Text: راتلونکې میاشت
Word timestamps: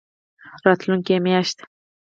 راتلونکې 0.65 1.15
میاشت 1.25 1.57